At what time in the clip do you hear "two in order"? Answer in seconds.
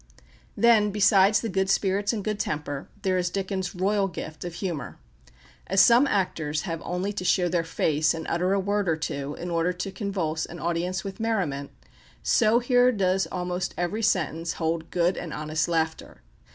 8.97-9.71